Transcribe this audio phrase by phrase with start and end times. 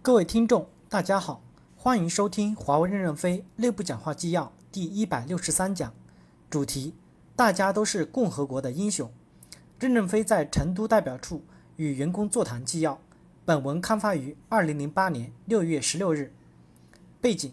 [0.00, 1.42] 各位听众，大家好，
[1.76, 5.92] 欢迎收听华为任正非内部讲话纪要第一百六十三讲，
[6.48, 6.94] 主题：
[7.34, 9.10] 大家都是共和国的英雄。
[9.80, 11.42] 任正非在成都代表处
[11.76, 12.98] 与员工座谈纪要。
[13.44, 16.32] 本文刊发于二零零八年六月十六日。
[17.20, 17.52] 背景：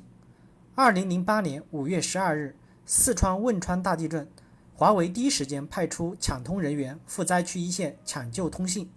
[0.75, 2.55] 二零零八年五月十二日，
[2.85, 4.29] 四川汶川大地震，
[4.75, 8.89] 华为第一时间派出抢通人员赴灾区一线抢救通信。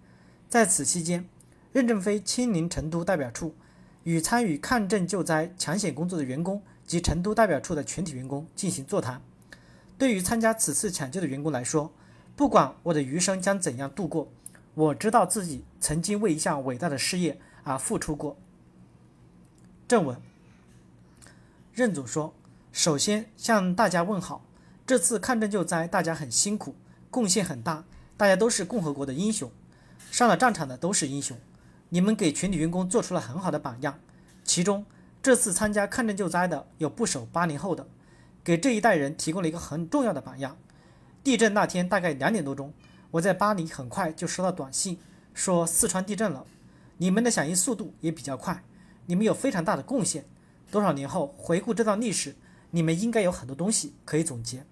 [0.47, 1.27] 在此期间，
[1.71, 3.55] 任正非亲临成都代表处，
[4.03, 9.21] 与参与抗震救灾抢险工作的员工及成都代表处的全体员工进行座谈。
[9.97, 11.91] 对于参加此次抢救的员工来说，
[12.35, 14.31] 不管我的余生将怎样度过，
[14.73, 18.37] 我知道自己曾经为一项伟大的事业而付出过。
[19.87, 20.19] 正文，
[21.73, 22.33] 任总说
[22.71, 24.45] ：“首先向大家问好，
[24.87, 26.75] 这次抗震救灾大家很辛苦，
[27.11, 27.83] 贡献很大，
[28.15, 29.51] 大家都是共和国的英雄。”
[30.09, 31.37] 上了战场的都是英雄，
[31.89, 33.99] 你们给全体员工做出了很好的榜样。
[34.43, 34.85] 其中，
[35.21, 37.87] 这次参加抗震救灾的有不少八零后的，
[38.43, 40.57] 给这一代人提供了一个很重要的榜样。
[41.23, 42.73] 地震那天大概两点多钟，
[43.11, 44.99] 我在巴黎很快就收到短信，
[45.33, 46.45] 说四川地震了。
[46.97, 48.63] 你们的响应速度也比较快，
[49.05, 50.25] 你们有非常大的贡献。
[50.71, 52.35] 多少年后回顾这段历史，
[52.71, 54.63] 你们应该有很多东西可以总结。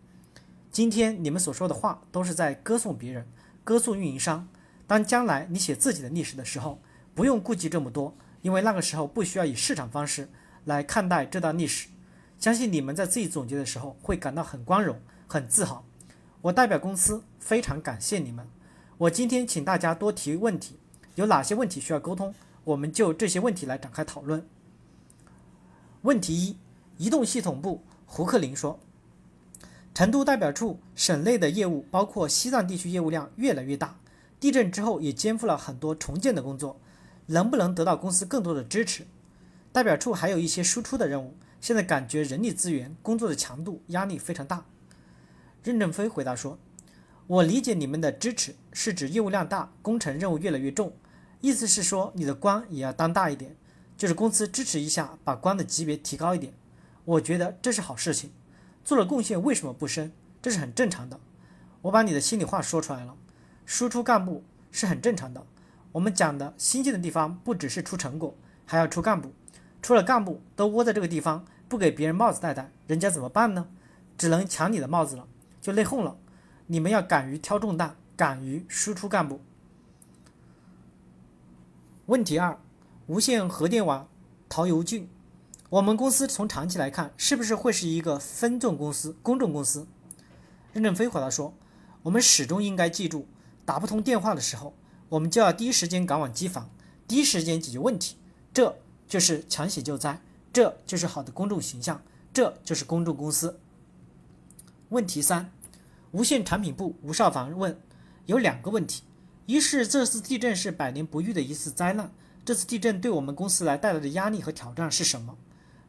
[0.72, 3.28] 今天你们所说的话都是在歌颂别人，
[3.64, 4.48] 歌颂运营商。
[4.86, 6.80] 当将来你写自己的历史的时候，
[7.18, 10.30] 不用顾及这么多，因为那个时候不需要以市场方式
[10.66, 11.88] 来看待这段历史。
[12.38, 15.84] 相信你们在自己总结的时候会感到很光荣、很自豪。
[16.44, 18.48] 我代表公司非常感谢你们。
[19.00, 20.78] 我今天请大家多提问题，
[21.16, 24.48] 有哪些问题需要沟通，我们就这些问题来展开讨论。
[26.04, 26.56] 问题一：
[27.04, 28.80] 移动系统部胡克林说，
[29.96, 33.98] 成都代表处省内的业务，包括西藏地区业务量越来越大。
[34.40, 36.80] 地震之后也肩负了很多重建的工作，
[37.28, 39.06] 能不能得到公司更多的支持？
[39.72, 44.66] 代表处还有一些输出的任务，现在感觉人力资源工作的强度压力非常大。
[45.64, 46.58] 任正非回答说
[47.28, 50.94] ：“我理解你们的支持是指业务量大，工程任务越来越重，
[51.42, 53.56] 意思是说你的官也要当大一点，
[53.98, 56.54] 就是公司支持一下，把官的级别提高一点。
[57.04, 58.32] 我觉得这是好事情，
[58.86, 60.12] 做了贡献为什么不升？
[60.42, 61.20] 这是很正常的。
[61.84, 63.16] 我把你的心里话说出来了。”
[63.66, 65.46] 输出干部是很正常的。
[65.94, 69.34] 我们讲的新建的地方，不只是出成果，还要出干部。
[69.82, 73.68] 出了干部都窝在这个地方，不给别人帽子戴戴，人家怎么办呢？
[74.18, 75.28] 只能抢你的帽子了，
[75.62, 76.18] 就内讧了。
[76.66, 79.40] 你们要敢于挑重担，敢于输出干部。
[82.08, 82.60] 问题二：
[83.06, 84.10] 无线核电网
[84.50, 85.10] 陶尤俊，
[85.70, 89.88] 我们公司从长期来看，是不是会是一个分众公司、公众公司？
[90.74, 91.54] 任正非回答说
[92.04, 93.28] ：“我们始终应该记住。”
[93.66, 94.74] 打不通电话的时候，
[95.10, 96.70] 我们就要第一时间赶往机房，
[97.08, 98.18] 第一时间解决问题。
[98.54, 102.02] 这就是抢险救灾，这就是好的公众形象，
[102.34, 103.60] 这就是公众公司。
[104.90, 105.52] 问题三，
[106.12, 107.80] 无线产品部吴少凡问，
[108.26, 109.04] 有两个问题：
[109.46, 112.12] 一是这次地震是百年不遇的一次灾难，
[112.44, 115.38] 这次地震对我们公司来带来的压力和挑战是什么？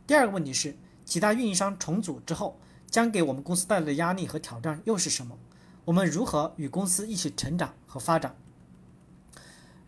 [0.07, 2.59] 第二个问题是，其他运营商重组之后，
[2.91, 5.39] 将给我们公司带来的压力和挑战又是什么？
[5.85, 8.37] 我们如何与公司一起成长和发展？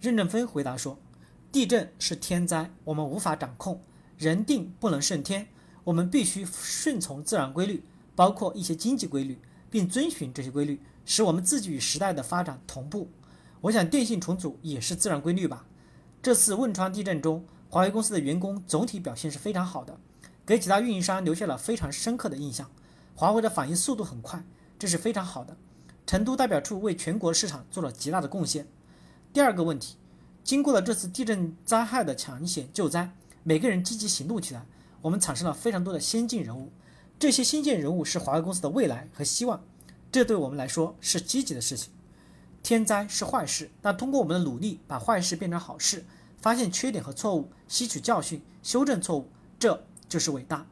[0.00, 0.98] 任正非回答说
[1.52, 3.82] ：“地震是天灾，我们无法掌控，
[4.16, 5.48] 人定不能胜天，
[5.84, 7.84] 我们必须顺从自然规律，
[8.16, 9.38] 包括一些经济规律，
[9.68, 13.10] 并遵循这些规律，使我们自己与时代的发展同步。
[13.60, 15.66] 我想电信重组也是自然规律吧。
[16.22, 20.00] 这次汶川地震中，华为公司的员工总体表现是非常好的，
[20.46, 22.70] 给其他运营商留下了非常深刻的印象。
[23.14, 24.42] 华为的反应速度很快，
[24.78, 25.54] 这是非常好的。”
[26.06, 28.66] 成都代表处为全国市场做了极大的贡献。
[29.32, 29.96] 第二个问题，
[30.42, 33.12] 经过了这次地震灾害的抢险救灾，
[33.44, 34.66] 每个人积极行动起来，
[35.02, 36.72] 我们产生了非常多的先进人物。
[37.16, 39.62] 这些先进人物是华为公司的未来和希望，
[40.10, 41.92] 这对我们来说是积极的事情。
[42.62, 46.04] 天灾是坏事，但通过我们的努力，把坏事变成好事，
[46.38, 49.28] 发现缺点和错误，吸取教训，修正错误，
[49.60, 50.66] 这就是伟大。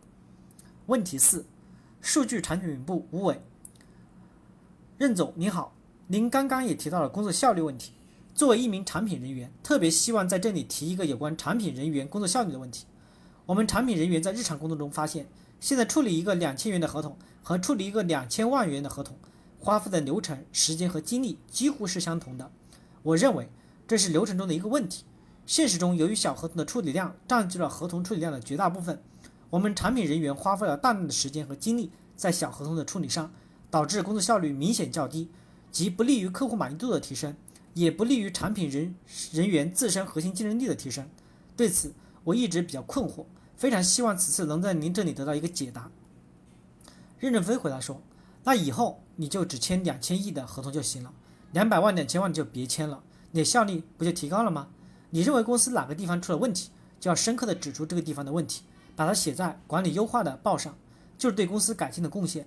[0.86, 1.46] 问题四，
[2.00, 3.40] 数据产品部吴伟。
[4.96, 5.74] 任总您好，
[6.08, 7.92] 您刚刚也提到了工作效率问题。
[8.38, 12.86] 作为一名产品人员，特别希望在这里提一个有关产品人员工作效率的问题。
[13.46, 15.26] 我们产品人员在日常工作中发现，
[15.58, 19.16] 现在处理一个两千元的合同和处理一个两千万元的合同，
[19.58, 22.48] 花费的流程、时间和精力几乎是相同的。
[23.02, 23.48] 我认为
[23.88, 25.02] 这是流程中的一个问题。
[25.44, 29.02] 现实中，由于小合同的处理量占据了合同处理量的绝大部分，
[29.50, 33.32] 我们产品人员花费了大量的时间和精力在小合同的处理上。
[33.70, 35.28] 导致工作效率明显较低，
[35.70, 37.36] 及不利于客户满意度的提升，
[37.78, 38.94] 也不利于产品人
[39.30, 41.08] 人员自身核心竞争力的提升。
[41.56, 41.92] 对此，
[42.24, 43.24] 我一直比较困惑，
[43.56, 45.90] 非常希望此次能在您这里得到一个解答。
[47.18, 48.02] 任正非回答说
[48.44, 51.12] ：“那以后你就只签两千亿的合同就行了，
[51.52, 54.68] 两百万、两千万就别签了，你的效率不就提高了吗？
[55.10, 58.62] 你认为公司哪个地方出了问题，就要深刻的指出这个地方的问题，
[58.96, 60.76] 把它写在管理优化的报上，
[61.16, 62.46] 就是对公司改进的贡献。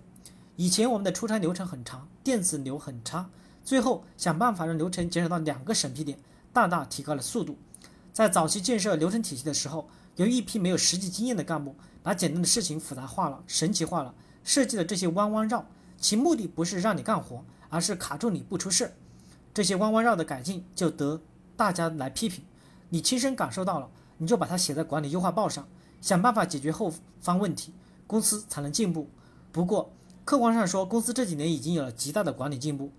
[0.57, 3.29] 以前我们的出差流程很长，电子流很差，
[3.63, 6.17] 最后想办法让流程减少到两个审批点，
[6.51, 7.57] 大大提高了速度。
[8.11, 9.87] 在早期建设流程体系的时候，
[10.17, 14.13] 由于一批没有实际经验的干部，把简单的事情复杂化了、神奇化了。”
[14.43, 15.65] 设计的这些弯弯绕，
[15.97, 18.91] 其目的不是让你干活，而是卡住你不出事。
[19.53, 21.21] 这些弯弯绕的改进就得
[21.55, 22.43] 大家来批评，
[22.89, 23.87] 你亲身感受到了，
[24.17, 25.67] 你就把它写在管理优化报上，
[26.01, 27.71] 想办法解决后方问题，
[28.07, 29.07] 公司才能进步。
[29.51, 29.93] 不过
[30.25, 32.91] 客观上说，公司这几年已经有了极大的管理进步。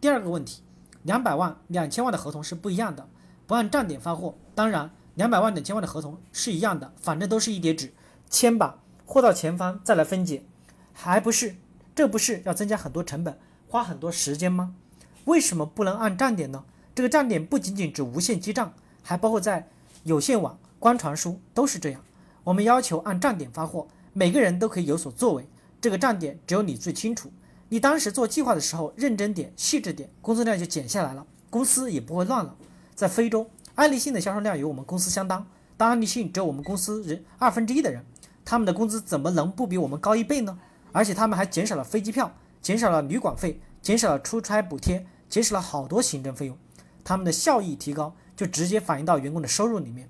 [0.00, 0.62] 第二个问题，
[1.02, 3.08] 两百万、两千万的合同是不一样的，
[3.48, 4.36] 不按站点发货。
[4.54, 7.92] 当然，两百万、两千万的合同是一样的，反正都是一叠纸，
[8.30, 10.44] 签吧，货到前方再来分解。
[10.92, 11.56] 还不是，
[11.96, 13.36] 这不是要增加很多成本，
[13.66, 14.76] 花很多时间吗？
[15.24, 16.64] 为什么不能按站点呢？
[16.94, 18.72] 这个站点不仅仅指无线基站，
[19.02, 19.68] 还包括在
[20.04, 22.00] 有线网、光传输都是这样。
[22.44, 25.48] 我们要求按站点发货，每个人都可以有所作为。
[25.80, 27.32] 这个站点只有你最清楚。
[27.70, 32.56] 你当时做计划的时候认真点、细致点，工作量就减下来了，公司也不会乱了。
[32.94, 38.04] 在非洲，爱立信的销售量与我们公司相当，但爱立信只有我们公司人二分之一的人，
[38.44, 40.58] 他们的工资怎么能不比我们高一倍呢？
[40.92, 46.56] 而且他们还减少了飞机票，减少了旅馆费，减少了出差补贴，减少了好多行政费用。
[47.04, 50.08] 他们的效益提高，就直接反映到员工的收入里面。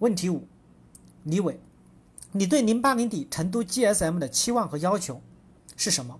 [0.00, 0.46] 问题五，
[1.22, 1.60] 李伟，
[2.32, 5.22] 你对零八年底成都 GSM 的期望和要求
[5.76, 6.18] 是什么？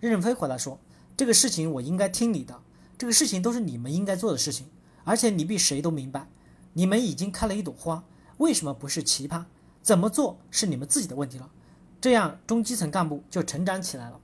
[0.00, 0.80] 任正非回答说
[1.16, 2.60] ：“这个事情我应该听你的，
[2.98, 4.66] 这个事情都是你们应该做的事情，
[5.04, 6.28] 而且你比谁都明白，
[6.72, 8.02] 你们已经开了一朵花，
[8.38, 9.44] 为什么不是奇葩？
[9.82, 11.50] 怎么做是你们自己的问题了。”
[12.00, 14.18] 这样中基层干部就成长起来了。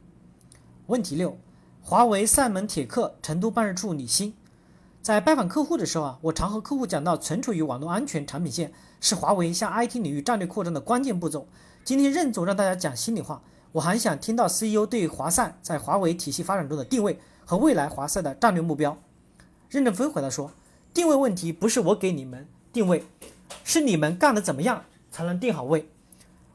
[0.87, 1.37] 问题六，
[1.83, 4.33] 华为赛门铁克成都办事处李欣，
[5.03, 11.47] 在拜访客户的时候啊，我常和客户讲到，存储与网络安全产品线是华为向 IT 领域战略扩张的关键步骤。
[11.85, 13.43] 今天任总让大家讲心里话，
[13.77, 18.97] 我还想听到 CEO 对华赛在华为体系发展中的定位和未来华赛的战略目标。
[19.69, 20.51] 任正非回答说，
[20.95, 23.05] 定位问题不是我给你们定位，
[23.65, 25.91] 是你们干得怎么样才能定好位。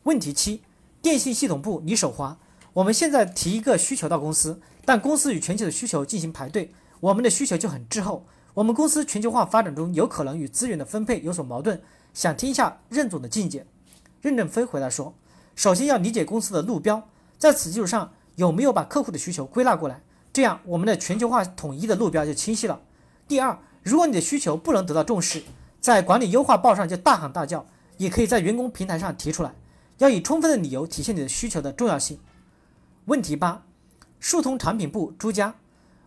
[0.04, 0.64] 问题七。
[1.00, 2.38] 电信系统部李守华，
[2.74, 8.26] 我们现在提一个需求到公司，但公司与全球的需求进行排队，我们的需求就很滞后。
[8.56, 11.82] 我们公司全球化发展中有可能与资源的分配有所矛盾，
[12.16, 13.66] 想听一下任总的见解。
[14.22, 15.16] 任正非回答说：
[15.56, 17.08] 首先要理解公司的路标，
[17.42, 20.00] 在此基础上有没有把客户的需求归纳过来，
[20.32, 22.80] 这样我们的全球化统一的路标就清晰了。
[23.28, 25.42] 第二，如果你的需求不能得到重视，
[25.80, 27.66] 在管理优化报上就大喊大叫，
[27.98, 29.56] 也可以在员工平台上提出来。
[29.98, 32.20] 要以充分的理由体现你的需求的重要性。
[33.06, 33.64] 问题八，
[34.20, 35.56] 数通产品部朱家，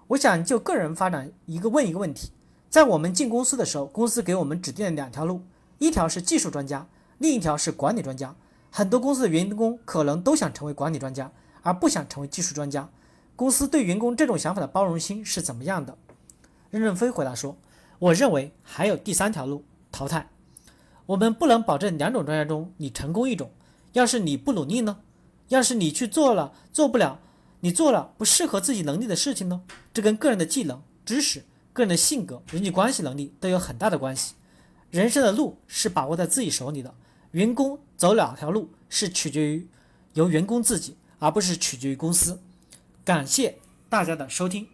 [0.06, 2.30] 我想就个人发展一个问一个问题。
[2.70, 5.42] 在我们进公司的时候，公司给我们指定了两条路，
[5.78, 6.86] 一条是技术专家，
[7.18, 8.36] 另一条是管理专家。
[8.76, 11.30] 很多公司的员工可能都想成为管理专家，
[11.62, 12.90] 而不想成为技术专家。
[13.36, 15.96] 公司对员工这种想法的包容心是怎么样的？
[16.70, 17.56] 任正非回答说
[18.00, 20.28] ：“我认为还有第三条路，淘汰。
[21.06, 23.52] 我们不能保证两种专家中你成功一种。”
[23.94, 24.98] 要是你不努力呢？
[25.50, 27.20] 要是你去做了做不了，
[27.60, 29.62] 你做了不适合自己能力的事情呢？
[29.92, 34.34] 这跟个人的技能、知识、个人的性格、人际关系能力都有很大的关系。
[34.90, 36.92] 人生的路是把握在自己手里的，
[37.34, 39.66] 员工走哪条路是取决于
[40.12, 42.40] 由员工自己，而不是取决于公司。
[43.04, 44.68] 感谢大家的收听。